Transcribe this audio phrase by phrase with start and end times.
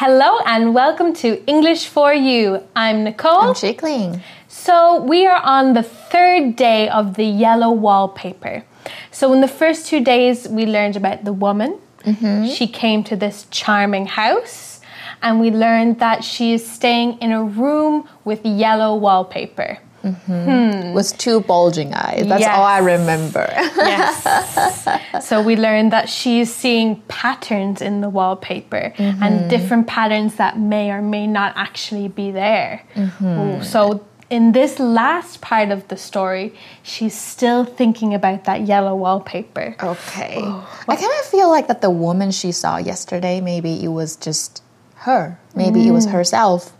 [0.00, 2.62] Hello and welcome to English for You.
[2.76, 3.48] I'm Nicole.
[3.48, 4.22] I'm Chickling.
[4.46, 8.62] So, we are on the third day of the yellow wallpaper.
[9.10, 11.80] So, in the first two days, we learned about the woman.
[12.04, 12.46] Mm-hmm.
[12.46, 14.80] She came to this charming house,
[15.20, 19.80] and we learned that she is staying in a room with yellow wallpaper.
[20.14, 20.92] Hmm.
[20.92, 22.26] With two bulging eyes.
[22.26, 23.46] That's all I remember.
[23.52, 25.26] Yes.
[25.26, 29.48] so we learned that she's seeing patterns in the wallpaper and mm-hmm.
[29.48, 32.82] different patterns that may or may not actually be there.
[32.94, 33.26] Mm-hmm.
[33.26, 38.94] Ooh, so in this last part of the story, she's still thinking about that yellow
[38.94, 39.74] wallpaper.
[39.82, 40.36] okay.
[40.36, 44.62] I kind of feel like that the woman she saw yesterday, maybe it was just
[44.96, 45.38] her.
[45.54, 46.12] Maybe it was mm.
[46.12, 46.72] herself.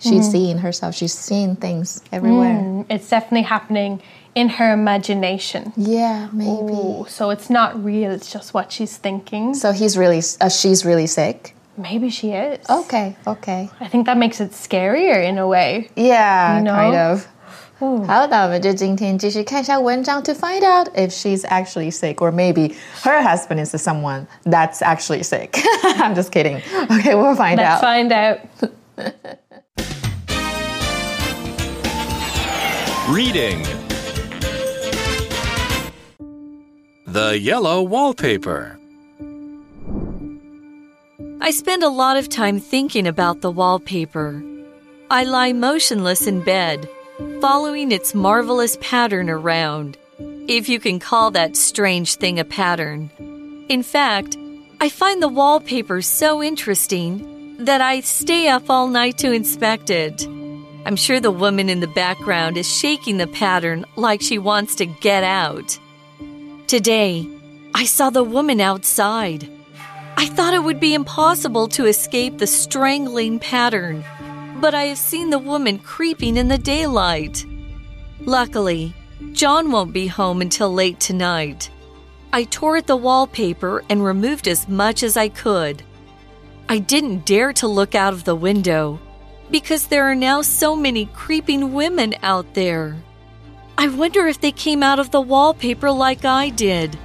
[0.00, 0.94] She's seeing herself.
[0.94, 2.60] She's seeing things everywhere.
[2.60, 4.00] Mm, It's definitely happening
[4.34, 5.72] in her imagination.
[5.74, 6.50] Yeah, maybe.
[6.72, 9.54] Ooh, so it's not real, it's just what she's thinking.
[9.54, 11.54] So he's really, uh, she's really sick.
[11.78, 12.58] Maybe she is.
[12.68, 13.70] Okay, okay.
[13.80, 15.88] I think that makes it scarier in a way.
[15.96, 16.74] Yeah, You know?
[16.74, 17.26] kind of.
[18.06, 24.80] 好，那我们就今天继续看一下文章 to find out if she's actually sick or maybe her husband is someone that's
[24.82, 25.58] actually sick.
[25.98, 26.62] I'm just kidding.
[26.90, 27.80] Okay, we'll find Let's out.
[27.82, 28.38] find out.
[33.09, 33.63] Reading
[37.07, 38.79] The Yellow Wallpaper.
[41.41, 44.43] I spend a lot of time thinking about the wallpaper.
[45.09, 46.87] I lie motionless in bed,
[47.41, 49.97] following its marvelous pattern around,
[50.47, 53.09] if you can call that strange thing a pattern.
[53.67, 54.37] In fact,
[54.79, 60.27] I find the wallpaper so interesting that I stay up all night to inspect it.
[60.83, 64.87] I'm sure the woman in the background is shaking the pattern like she wants to
[64.87, 65.77] get out.
[66.65, 67.27] Today,
[67.75, 69.47] I saw the woman outside.
[70.17, 74.03] I thought it would be impossible to escape the strangling pattern,
[74.59, 77.45] but I have seen the woman creeping in the daylight.
[78.21, 78.95] Luckily,
[79.33, 81.69] John won't be home until late tonight.
[82.33, 85.83] I tore at the wallpaper and removed as much as I could.
[86.67, 88.99] I didn't dare to look out of the window
[89.51, 92.95] because there are now so many creeping women out there.
[93.77, 96.97] I wonder if they came out of the wallpaper like I did.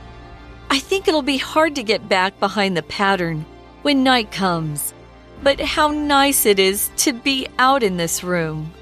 [0.70, 3.44] I think it'll be hard to get back behind the pattern
[3.82, 4.94] when night comes.
[5.42, 8.72] But how nice it is to be out in this room.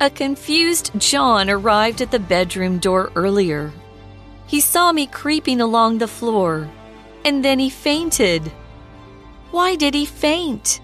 [0.00, 3.72] A confused John arrived at the bedroom door earlier.
[4.46, 6.68] He saw me creeping along the floor,
[7.24, 8.50] and then he fainted.
[9.50, 10.80] Why did he faint?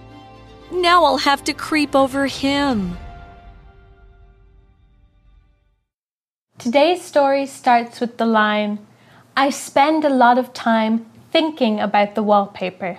[0.71, 2.97] Now I'll have to creep over him.
[6.57, 8.79] Today's story starts with the line
[9.35, 12.97] I spend a lot of time thinking about the wallpaper.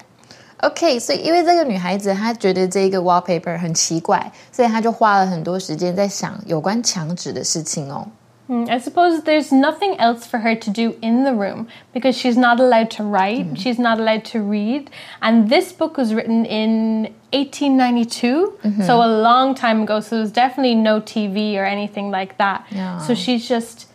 [0.59, 8.09] OK，所以因为这个女孩子她觉得这个 wallpaper 很奇怪，所以她就花了很多时间在想有关墙纸的事情哦。
[8.50, 12.36] Hmm, I suppose there's nothing else for her to do in the room because she's
[12.36, 13.56] not allowed to write, mm.
[13.56, 14.90] she's not allowed to read.
[15.22, 18.82] And this book was written in 1892, mm-hmm.
[18.82, 20.00] so a long time ago.
[20.00, 22.66] So there's definitely no TV or anything like that.
[22.72, 22.98] Yeah.
[22.98, 23.88] So she's just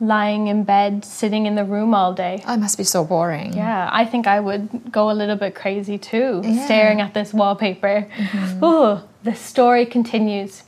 [0.00, 2.42] lying in bed, sitting in the room all day.
[2.44, 3.52] Oh, it must be so boring.
[3.52, 8.08] Yeah, I think I would go a little bit crazy too, staring at this wallpaper.
[8.16, 8.64] Mm-hmm.
[8.64, 10.64] Ooh, the story continues.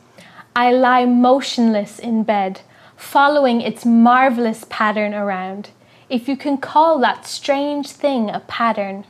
[0.54, 2.60] I lie motionless in bed,
[2.97, 5.69] following its marvelous pattern around.
[6.09, 9.03] If you can call that strange thing a pattern.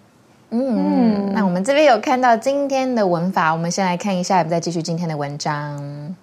[0.50, 6.16] 那我们这边有看到今天的文法，我们先来看一下，我们再继续今天的文章。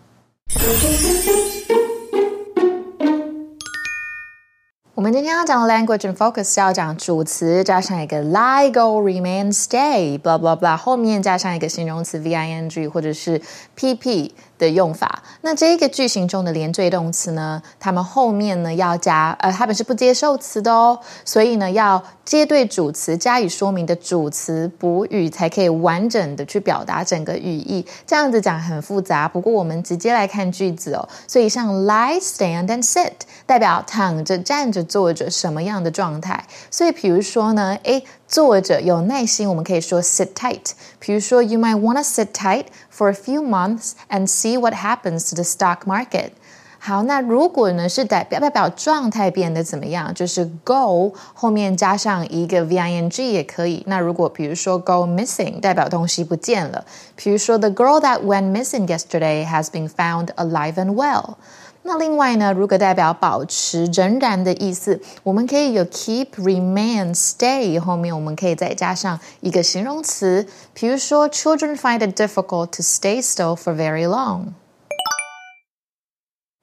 [4.95, 13.41] 我们今天要讲的 language and focus 是要讲主词加上一个 lie, go, remain, stay, blah blah blah，后面加上一个形容词 ving 或者是
[13.79, 14.31] pp
[14.66, 15.24] 的用法。
[15.42, 27.86] 那这一个句型中的连缀动词呢，它们后面呢要加呃，它们是不接受词的哦，所以呢要接对主词加以说明的主词补语，才可以完整的去表达整个语义。
[28.06, 31.10] 这样子讲很复杂，不过我们直接来看句子哦。
[31.28, 33.12] 所以像 lie, stand and sit
[33.46, 36.46] 代表躺着、站着、坐着什么样的状态。
[36.70, 40.73] 所以比如说呢，诶，坐着有耐心，我们可以说 sit tight。
[40.99, 42.67] 比如说，you might wanna sit tight
[42.97, 46.31] for a few months and see what happens to the stock market。
[46.79, 53.83] 好，那如果呢是代表代表状态变得怎么样，就是 go 后面加上一个 ving 也可以。
[53.87, 56.85] 那如果比如说 go missing 代表东西不见了，
[57.17, 61.35] 比如说 the girl that went missing yesterday has been found alive and well。
[61.83, 74.55] 那另外呢，如果代表保持、仍然的意思，我们可以有 keep、remain、stay，后面我们可以再加上一个形容词，比如说 children find it difficult to stay still for very long。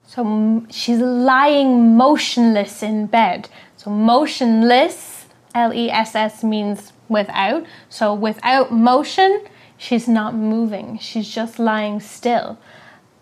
[0.06, 3.46] So m- she's lying motionless in bed.
[3.78, 5.24] So motionless,
[5.54, 7.64] L E S S means without.
[7.90, 9.42] So without motion,
[9.78, 11.00] she's not moving.
[11.00, 12.58] She's just lying still.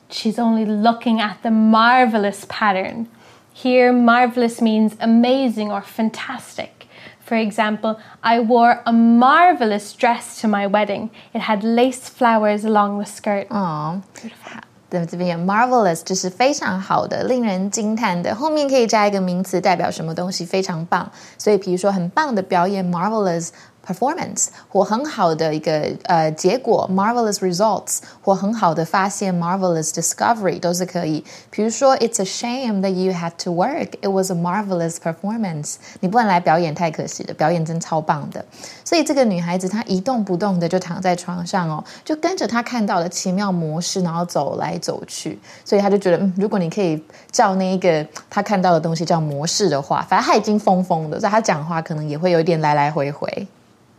[0.10, 3.08] She's only looking at the marvelous pattern.
[3.54, 6.88] Here, marvelous means amazing or fantastic.
[7.24, 11.12] For example, I wore a marvelous dress to my wedding.
[11.34, 13.48] It had lace flowers along the skirt.
[13.50, 14.02] 哦，
[14.42, 18.36] 好对，这边有 marvelous，就是非常好的、令人惊叹的。
[18.36, 21.10] 后面可以加一个名词，代表什么东西非常棒。
[21.38, 23.52] 所以，比如说很棒的表演，marvelous。
[23.87, 31.25] performance 或很好的一个呃结果，marvelous results 或很好的发现，marvelous discovery 都是可以。
[31.51, 33.91] 比如说，It's a shame that you had to work.
[34.03, 35.77] It was a marvelous performance.
[36.01, 38.45] 你不能来表演，太可惜了，表演真超棒的。
[38.85, 45.39] 所以这个女孩子她一动不动的就躺在床上哦，就跟着她看到的奇妙模式，然后走来走去。
[45.65, 53.47] 所以她就觉得，嗯，如果你可以叫那一个她看到的东西叫模式的话，反正她已经疯疯的，所以她讲话可能也会有一点来来回回。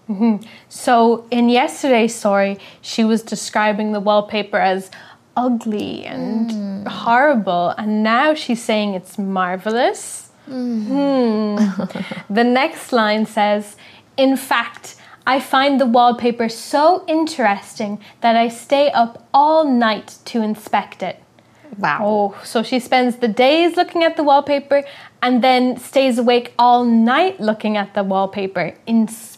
[0.10, 0.48] Mm-hmm.
[0.70, 4.90] So in yesterday's story, she was describing the wallpaper as
[5.36, 6.88] ugly and mm.
[6.88, 10.32] horrible, and now she's saying it's marvelous.
[10.50, 11.58] Mm.
[11.58, 12.34] Hmm.
[12.34, 13.76] the next line says,
[14.16, 14.96] In fact,
[15.28, 21.22] I find the wallpaper so interesting that I stay up all night to inspect it.
[21.78, 22.00] Wow.
[22.02, 24.86] Oh, so she spends the days looking at the wallpaper
[25.22, 29.37] and then stays awake all night looking at the wallpaper, inspecting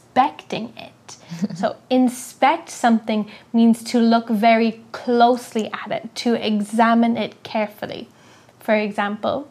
[0.77, 1.17] it.
[1.55, 8.09] so, inspect something means to look very closely at it, to examine it carefully.
[8.59, 9.47] For example,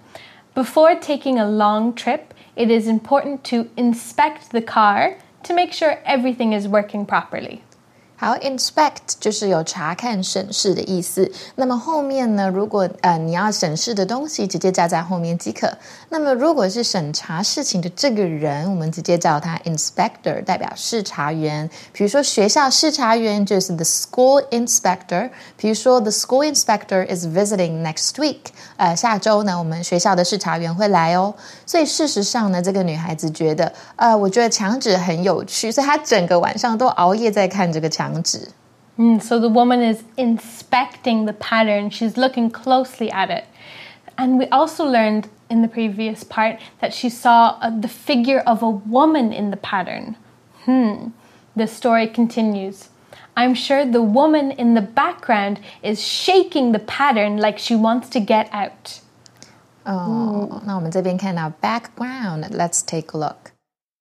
[0.55, 6.03] before taking a long trip, it is important to inspect the car to make sure
[6.05, 7.63] everything is working properly.
[8.21, 11.31] 好，inspect 就是有查看、审视的意思。
[11.55, 15.73] 那么后面呢，如果呃你要审视的东西，直接加在后面即可。
[16.09, 21.71] 那么如果是审查事情的这个人，我们直接叫他 inspector，代表视察员。
[21.93, 25.31] 比如说学校视察员就是 the school inspector。
[25.57, 28.47] 比如说 the school inspector is visiting next week。
[28.79, 31.33] 呃，下周呢，我们学校的视察员会来哦。
[31.65, 38.50] 所以事实上呢，这个女孩子觉得，呃，我觉得墙纸很有趣，所以她整个晚上都熬夜在看这个墙 纸。
[38.98, 43.46] Mm, so the woman is inspecting the pattern, she's looking closely at it.
[44.18, 48.62] And we also learned in the previous part that she saw uh, the figure of
[48.62, 50.16] a woman in the pattern.
[50.66, 51.10] Hmm.
[51.56, 52.90] The story continues.
[53.36, 58.20] I'm sure the woman in the background is shaking the pattern like she wants to
[58.20, 59.00] get out.
[59.86, 63.52] 哦，那我们这边看到 background，let's take a look。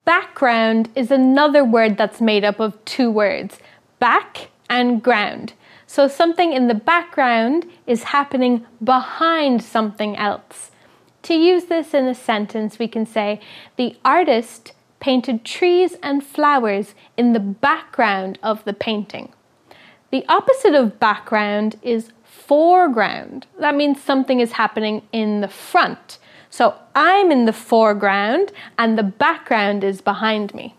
[0.05, 3.57] Background is another word that's made up of two words
[4.00, 5.54] back and ground.
[5.86, 10.72] So something in the background is happening behind something else.
[11.24, 13.40] To use this in a sentence, we can say,
[13.78, 19.32] The artist painted trees and flowers in the background of the painting.
[20.12, 23.46] The opposite of background is foreground.
[23.60, 26.18] That means something is happening in the front.
[26.50, 30.76] So I'm in the foreground and the background is behind me.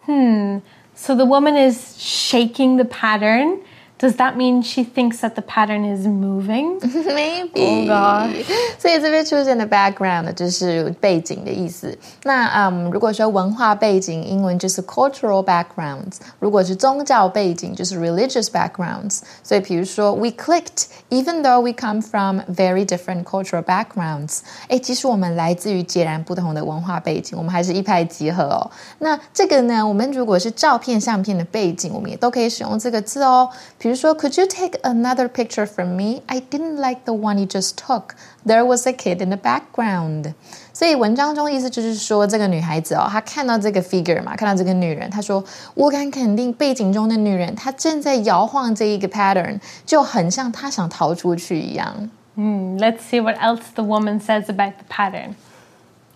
[0.00, 0.58] Hmm.
[0.98, 3.60] So the woman is shaking the pattern.
[3.99, 6.79] Does that mean she thinks that the pattern is moving?
[6.81, 8.45] Maybe，、 Oh gosh
[8.79, 11.95] 所以这边出现的 background 就是背景的意思。
[12.23, 19.19] 那嗯，如果说文化背景，英文就是 cultural backgrounds；如果是宗教背景，就是 religious backgrounds。
[19.43, 24.39] 所以，比如说，we clicked，even though we come from very different cultural backgrounds。
[24.67, 28.71] 哎，即使我们来自于截然不同的文化背景，我们还是一拍即合哦。
[28.97, 33.47] 那这个呢，我们如果是照片、相片的背景，我们也都可以使用这个字哦。
[33.85, 36.21] 比如说，Could you take another picture from me?
[36.27, 38.15] I didn't like the one you just took.
[38.45, 40.33] There was a kid in the background.
[40.73, 52.09] 所以文章中意思就是说，这个女孩子哦，她看到这个 figure 嘛，看到这个女人，她说：“我敢肯定，背景中的女人，她正在摇晃这一个 pattern，就很像她想逃出去一样。
[52.35, 55.35] Hmm, let's see what else the woman says about the pattern.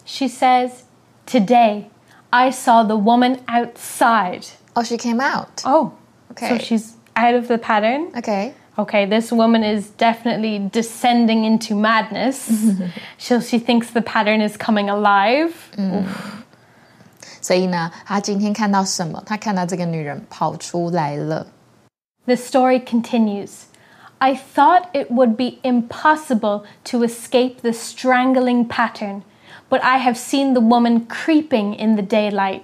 [0.06, 0.72] She says,
[1.26, 1.90] Today
[2.30, 4.46] I saw the woman outside.
[4.76, 5.62] Oh, she came out.
[5.64, 5.92] Oh,
[6.32, 6.50] Okay.
[6.50, 8.12] So she's out of the pattern?
[8.18, 8.54] Okay.
[8.78, 12.50] Okay, this woman is definitely descending into madness.
[13.18, 15.54] so she thinks the pattern is coming alive.
[17.42, 19.24] 所以呢，她今天看到什么？
[19.26, 21.48] 她看到这个女人跑出来了。
[22.26, 23.66] The story continues.
[24.18, 29.22] I thought it would be impossible to escape the strangling pattern,
[29.70, 32.62] but I have seen the woman creeping in the daylight.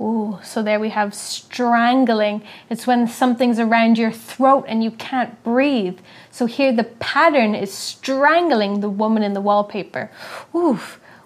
[0.00, 2.42] Ooh, so there we have strangling.
[2.70, 5.98] It's when something's around your throat and you can't breathe.
[6.30, 10.10] So here the pattern is strangling the woman in the wallpaper.
[10.54, 10.78] Ooh,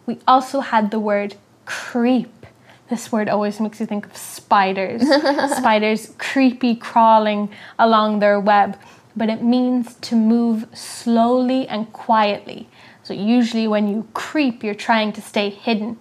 [0.07, 1.37] we also had the word
[1.67, 2.47] creep.
[2.89, 5.03] This word always makes you think of spiders.
[5.57, 8.79] spiders creepy crawling along their web,
[9.15, 12.69] but it means to move slowly and quietly.
[13.03, 15.99] So usually when you creep, you're trying to stay hidden.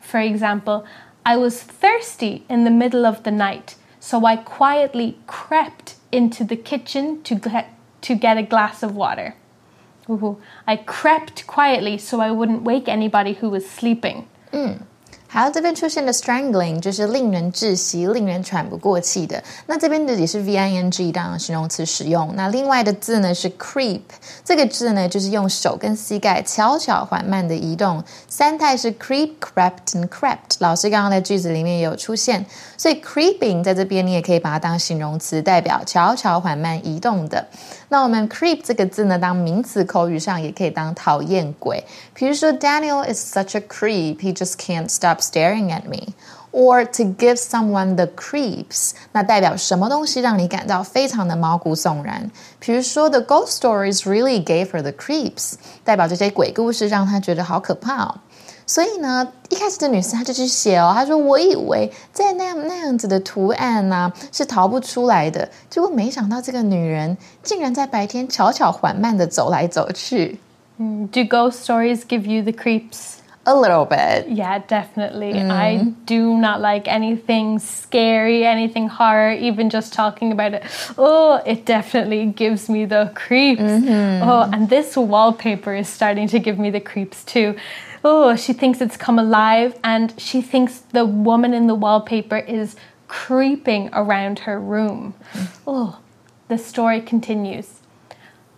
[0.00, 0.86] For example,
[1.28, 6.56] I was thirsty in the middle of the night, so I quietly crept into the
[6.56, 7.68] kitchen to get,
[8.00, 9.34] to get a glass of water.
[10.08, 14.26] Ooh, I crept quietly so I wouldn't wake anybody who was sleeping.
[14.50, 14.78] 还
[15.30, 19.40] 还有这边出现的 strangling 就是令人窒息、令人喘不过气的。
[19.66, 22.32] 那这边的也是 v i n g 当形容词使用。
[22.34, 24.00] 那另外的字呢是 creep，
[24.42, 28.02] 这个字呢就是用手跟膝盖悄悄缓慢的移动。
[28.26, 30.56] 三态是 creep、crept and crept。
[30.60, 32.46] 老师刚刚在句子里面也有出现，
[32.78, 37.46] 所以 creeping 在这边你也可以把它当形容词，代表悄悄缓慢移动的。
[37.90, 41.82] 那我们 creep 这个字呢，当名词口语上也可以当讨厌鬼。
[42.14, 46.13] 比如说 Daniel is such a creep, he just can't stop staring at me.
[46.51, 52.29] Or to give someone the creeps，那代表什么东西让你感到非常的毛骨悚然？
[52.59, 55.53] 比如说 The ghost stories really gave her the creeps，
[55.83, 58.15] 代表这些鬼故事让她觉得好可怕哦。
[58.67, 70.39] 所以呢，一开始的女生她就去写哦，她说：“我以为在那样那样子的图案呢、是逃不出来的，结果没想到这个女人竟然在白天悄悄缓慢的走来走去。
[70.77, 73.16] Do ghost stories give you the creeps?
[73.48, 74.28] A little bit.
[74.28, 75.32] Yeah, definitely.
[75.32, 75.50] Mm-hmm.
[75.50, 80.64] I do not like anything scary, anything horror, even just talking about it.
[80.98, 83.62] Oh, it definitely gives me the creeps.
[83.62, 84.28] Mm-hmm.
[84.28, 87.56] Oh, and this wallpaper is starting to give me the creeps too.
[88.04, 92.76] Oh, she thinks it's come alive and she thinks the woman in the wallpaper is
[93.08, 95.14] creeping around her room.
[95.32, 95.58] Mm.
[95.66, 96.00] Oh,
[96.48, 97.80] the story continues.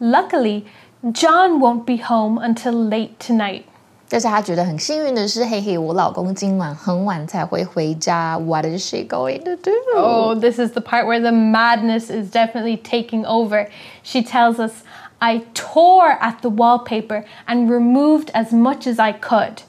[0.01, 0.67] Luckily,
[1.13, 3.69] John won't be home until late tonight.
[4.10, 8.38] 但是她觉得很幸运的是，嘿嘿，我老公今晚很晚才会回家。
[8.38, 9.72] What is she going to do?
[9.96, 13.68] Oh, this is the part where the madness is definitely taking over.
[14.04, 14.84] She tells us,
[15.18, 19.64] I tore at the wallpaper and removed as much as I could.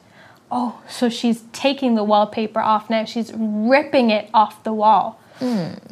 [0.50, 3.04] Oh, so she's taking the wallpaper off now.
[3.04, 5.18] She's ripping it off the wall.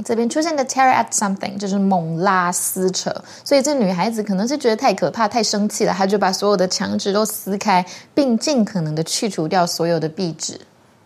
[0.04, 7.84] 这边出现的 tear at something 就是猛拉撕扯，所以这女孩子可能是觉得太可怕、太生气了，她就把所有的墙纸都撕开，
[8.14, 10.60] 并尽可能的去除掉所有的壁纸。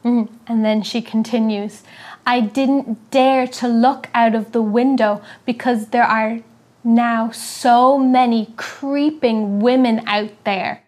[0.05, 1.81] And then she continues,
[2.23, 6.41] I didn't dare to look out of the window because there are
[6.83, 10.79] now so many creeping women out there.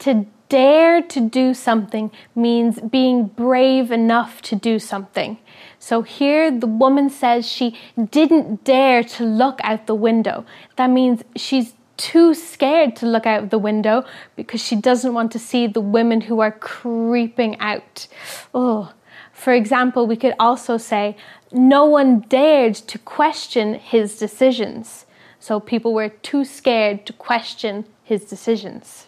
[0.00, 5.38] To dare to do something means being brave enough to do something.
[5.81, 7.75] So here the woman says she
[8.11, 10.45] didn't dare to look out the window.
[10.75, 15.39] That means she's too scared to look out the window because she doesn't want to
[15.39, 18.07] see the women who are creeping out.
[18.53, 18.93] Oh.
[19.33, 21.17] For example, we could also say,
[21.51, 25.07] no one dared to question his decisions.
[25.39, 29.07] So people were too scared to question his decisions.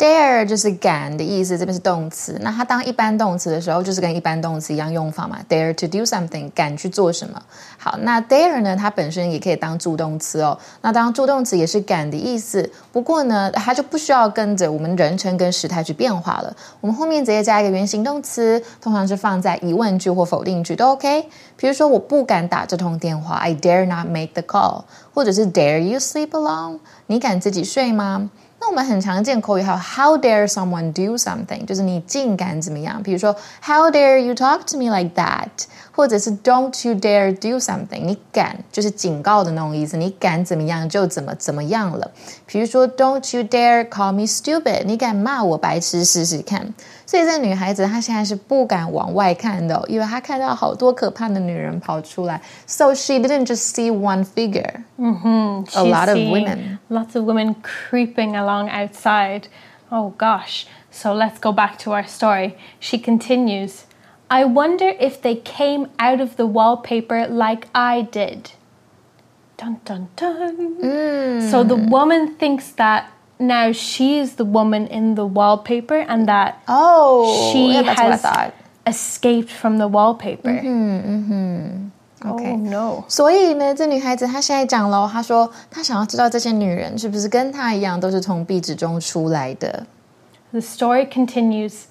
[0.00, 2.38] Dare 就是敢的意思，这边是动词。
[2.40, 5.36] 那它当一般动词的时候，就是跟一般动词一样用法嘛。
[5.46, 7.42] Dare to do something，敢去做什么。
[7.76, 10.58] 好，那 dare 呢，它本身也可以当助动词哦。
[10.80, 16.56] 那当助动词也是敢的意思，不过呢，它就不需要跟着我们人称跟时态去变化了。
[16.80, 21.26] 我们后面直接加一个原形动词，通常是放在疑问句或否定句都 OK。
[21.58, 26.78] 比如说，我不敢打这通电话，I dare not make the call，或者是 Dare you sleep alone？
[27.06, 28.30] 你敢自己睡吗？
[28.60, 33.02] 那我们很常见口语还有 How dare someone do something，就是你竟敢怎么样？
[33.02, 35.48] 比如说 How dare you talk to me like that，
[35.92, 42.10] 或者是 Don't you dare do something，你敢就是警告的那种意思，你敢怎么样就怎么怎么样了。
[42.44, 46.74] 比如说 Don't you dare call me stupid，你敢骂我白痴试试看。
[47.09, 52.41] 所以这女孩子她现在是不敢往外看的哦、因为她看到好多可怕的女人跑出来。
[52.65, 54.83] So she didn't just see one figure.
[54.97, 56.79] A She's lot of seeing women.
[56.89, 59.43] Lots of women creeping along outside.
[59.89, 60.65] Oh gosh.
[60.91, 62.55] So let's go back to our story.
[62.79, 63.85] She continues
[64.29, 68.51] I wonder if they came out of the wallpaper like I did.
[69.57, 71.41] Dun dun dun.
[71.51, 77.51] So the woman thinks that now she's the woman in the wallpaper and that Oh,
[77.51, 78.53] she yeah, that's what I has thought.
[78.85, 80.61] escaped from the wallpaper.
[82.23, 83.03] OK，、 Oh no.
[83.07, 89.85] 所以呢，这女孩子她现在讲了，她说她想要知道这些女人是不是跟她一样，都是从壁纸中出来的。
[90.51, 91.83] The story continues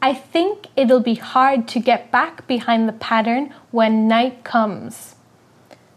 [0.00, 5.14] I think it'll be hard to get back behind the pattern when night comes.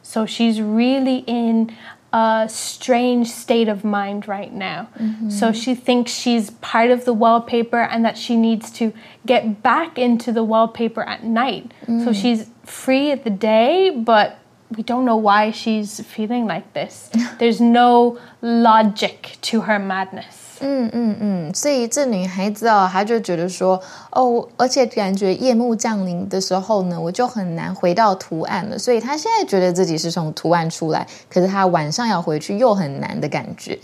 [0.04, 1.72] So she's really in
[2.13, 4.89] a strange state of mind right now.
[4.99, 5.31] Mm-hmm.
[5.31, 8.93] So she thinks she's part of the wallpaper and that she needs to
[9.27, 11.73] get back into the wallpaper at night.
[11.87, 12.21] So mm.
[12.21, 17.10] she's free at the day, but we don't know why she's feeling like this.
[17.40, 20.44] There's no logic to her madness.
[20.62, 23.80] 嗯，所以这女孩子哦，她就觉得说，
[24.12, 28.80] 哦，而且感觉夜幕降临的时候呢，我就很难回到图案了。
[28.80, 33.78] 所以她现在觉得自己是从图案出来，可是她晚上要回去又很难的感觉。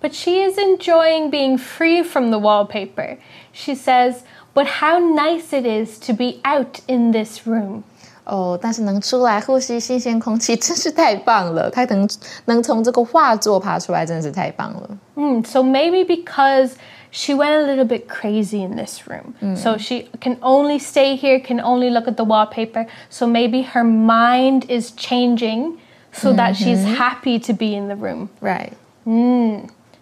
[0.00, 3.16] But she is enjoying being free from the wallpaper.
[3.52, 4.16] She says,
[4.52, 7.84] But how nice it is to be out in this room.
[8.28, 11.70] 哦，但是能出来呼吸新鲜空气，真是太棒了。
[11.70, 12.08] 她能
[12.46, 14.98] 能从这个画作爬出来，真的是太棒了。
[15.14, 16.72] Hmm, so maybe because
[17.10, 19.34] she went a little bit crazy in this room.
[19.56, 22.86] So she can only stay here, can only look at the wallpaper.
[23.10, 25.78] So maybe her mind is changing
[26.12, 28.30] so that she's happy to be in the room.
[28.40, 28.72] Right.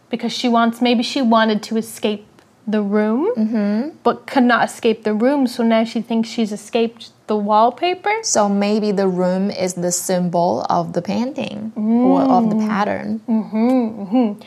[0.08, 2.24] Because she wants, maybe she wanted to escape
[2.67, 3.97] the room, mm-hmm.
[4.03, 5.47] but could not escape the room.
[5.47, 8.13] So now she thinks she's escaped the wallpaper.
[8.23, 12.67] So maybe the room is the symbol of the painting or of the mm.
[12.67, 13.21] pattern.
[13.27, 14.41] Mm-hmm, mm-hmm.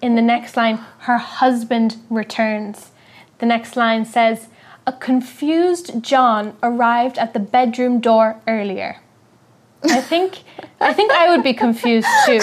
[0.00, 2.90] In the next line, her husband returns.
[3.38, 4.48] The next line says,
[4.86, 9.00] A confused John arrived at the bedroom door earlier.
[9.90, 10.42] I think
[10.80, 12.40] I think I would be confused too.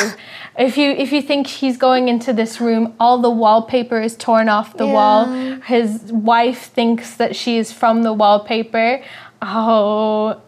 [0.57, 4.49] If you if you think he's going into this room, all the wallpaper is torn
[4.49, 5.25] off the wall.
[5.61, 9.03] His wife thinks that she is from the wallpaper.
[9.41, 10.39] Oh,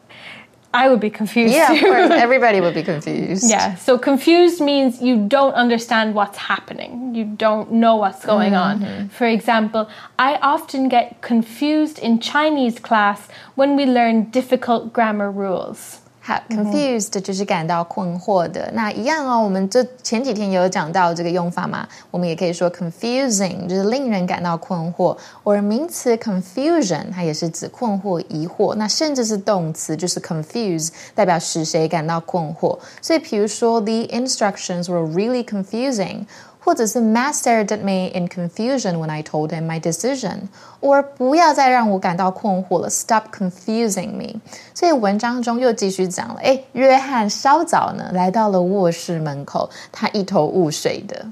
[0.75, 2.11] I would be confused Yeah, of course.
[2.27, 3.49] Everybody would be confused.
[3.49, 7.15] Yeah, so confused means you don't understand what's happening.
[7.15, 8.83] You don't know what's going mm-hmm.
[8.83, 9.09] on.
[9.09, 16.01] For example, I often get confused in Chinese class when we learn difficult grammar rules.
[16.27, 18.67] 好，confused 就是感到困惑的。
[18.73, 25.15] 那一样哦，我们这前几天有讲到这个用法嘛，我们也可以说 confusing，就是令人感到困惑。
[25.43, 28.73] 或者名词 confusion，它也是指困惑、疑惑。
[28.73, 32.75] 那甚至是动词，就是 confuse，代表使谁感到困惑。
[32.99, 36.25] 所以，比如说，the instructions were really confusing。
[36.64, 44.40] 或者是 Matt stared at me in confusion when I told him my decision，or 不要再让我感到困惑了，Stop confusing me。
[44.74, 51.26] 所以文章中又继续讲了，哎，约翰稍早呢来到了卧室门口，他一头雾水的。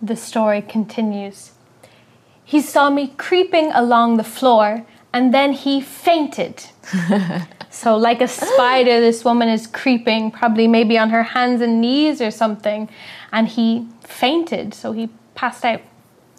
[0.00, 1.48] The story continues.
[2.46, 6.54] He saw me creeping along the floor and then he fainted.
[7.72, 12.20] so, like a spider, this woman is creeping, probably maybe on her hands and knees
[12.20, 12.88] or something,
[13.30, 14.74] and he fainted.
[14.74, 15.80] So, he passed out.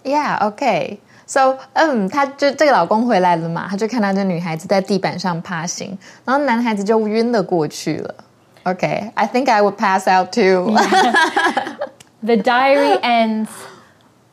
[0.03, 0.99] Yeah, okay.
[1.25, 8.15] So，嗯，他就这个老公回来了嘛，他就看到这女孩子在地板上爬行，然后男孩子就晕了过去了。
[8.63, 10.75] Okay, I think I would pass out too.
[12.23, 13.49] The diary ends.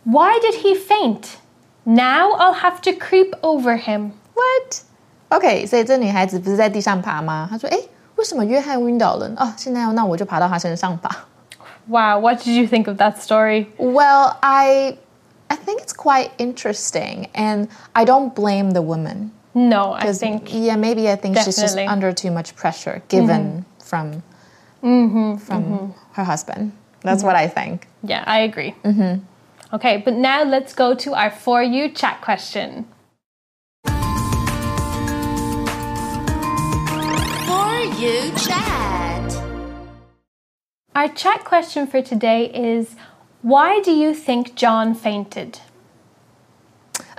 [0.04, 1.36] Why did he faint?
[1.84, 4.12] Now I'll have to creep over him.
[4.34, 4.82] What?
[5.30, 7.48] OK，所以这女孩子不是在地上爬吗？
[7.50, 7.76] 她说：“哎，
[8.16, 9.30] 为什么约翰晕倒了？
[9.36, 11.26] 哦，现在那我就爬到他身上吧。
[11.88, 13.66] Wow, what did you think of that story?
[13.78, 14.96] Well, I
[15.48, 19.30] I think it's quite interesting, and I don't blame the woman.
[19.52, 21.86] No, I 'Cause, think yeah, maybe I think she's just Definitely.
[21.86, 24.22] under too much pressure given from
[24.80, 26.72] from her husband.
[27.02, 27.86] That's what I think.
[28.02, 28.74] Yeah, I agree.
[29.72, 32.86] Okay, but now let's go to our For You chat question.
[38.01, 39.31] You chat.
[40.95, 42.95] Our chat question for today is
[43.43, 45.59] Why do you think John fainted?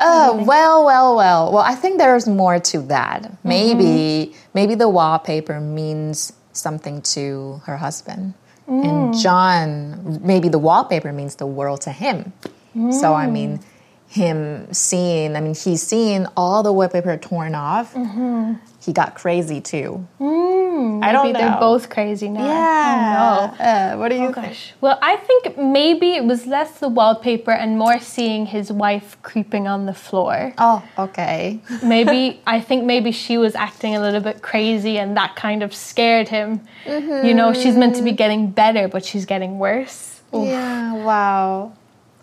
[0.01, 1.53] Oh well, well, well.
[1.53, 3.31] Well, I think there's more to that.
[3.45, 4.39] Maybe, mm-hmm.
[4.55, 8.35] maybe the wallpaper means something to her husband,
[8.67, 9.23] and mm.
[9.23, 10.21] John.
[10.25, 12.33] Maybe the wallpaper means the world to him.
[12.75, 13.33] So I mm.
[13.33, 13.61] mean,
[14.09, 15.37] him seeing.
[15.37, 17.95] I mean, he's seeing all the wallpaper torn off.
[17.95, 18.55] Mm-hmm.
[18.85, 20.05] He got crazy too.
[20.19, 21.51] Hmm, I don't Maybe know.
[21.51, 22.45] they're both crazy now.
[22.45, 23.21] Yeah.
[23.23, 24.33] Oh, Uh, what do you oh, no.
[24.33, 24.47] think?
[24.49, 24.73] Gosh.
[24.81, 29.69] Well, I think maybe it was less the wallpaper and more seeing his wife creeping
[29.69, 30.53] on the floor.
[30.59, 31.61] Oh, okay.
[31.85, 35.73] maybe I think maybe she was acting a little bit crazy and that kind of
[35.73, 36.61] scared him.
[36.85, 38.17] You know, she's meant to be mm-hmm.
[38.17, 40.23] getting better, but she's getting worse.
[40.33, 40.95] Yeah.
[40.95, 41.73] Wow.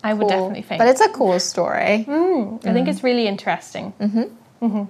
[0.04, 0.78] I would definitely faint.
[0.78, 2.02] But it's a cool story.
[2.02, 2.88] Hmm, I think mm.
[2.88, 3.92] it's really interesting.
[4.00, 4.22] Mm-hmm.
[4.66, 4.84] Mm-hmm.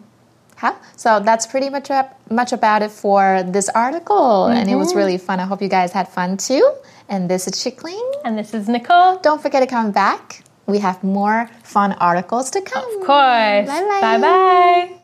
[0.60, 4.98] 好，so that's pretty much up, much about it for this article, and it was mm-hmm.
[4.98, 5.40] really fun.
[5.40, 6.62] I hope you guys had fun too.
[7.08, 8.12] And this is Chickling.
[8.24, 9.18] And this is Nicole.
[9.18, 10.44] Don't forget to come back.
[10.66, 12.84] We have more fun articles to come.
[12.84, 13.66] Of course.
[13.66, 14.00] Bye-bye.
[14.00, 15.00] Bye bye.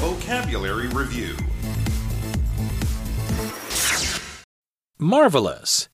[0.00, 1.36] Vocabulary Review
[4.98, 5.88] Marvelous.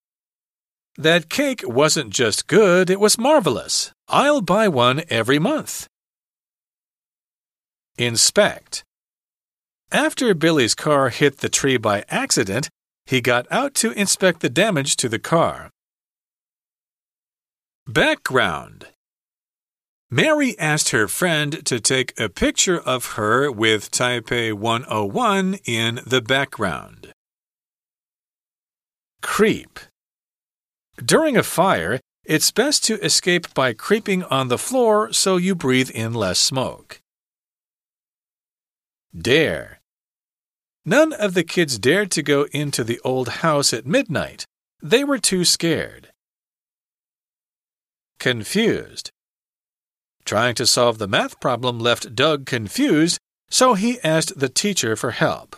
[0.96, 3.92] That cake wasn't just good, it was marvelous.
[4.08, 5.87] I'll buy one every month.
[7.98, 8.84] Inspect.
[9.90, 12.68] After Billy's car hit the tree by accident,
[13.06, 15.70] he got out to inspect the damage to the car.
[17.88, 18.87] Background.
[20.12, 26.22] Mary asked her friend to take a picture of her with Taipei 101 in the
[26.22, 27.12] background.
[29.22, 29.80] Creep.
[31.04, 35.90] During a fire, it's best to escape by creeping on the floor so you breathe
[35.90, 37.00] in less smoke.
[39.16, 39.80] Dare.
[40.84, 44.44] None of the kids dared to go into the old house at midnight.
[44.82, 46.08] They were too scared.
[48.18, 49.10] Confused.
[50.24, 53.18] Trying to solve the math problem left Doug confused,
[53.50, 55.56] so he asked the teacher for help.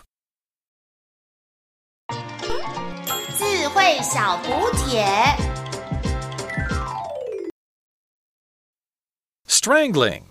[9.47, 10.30] Strangling.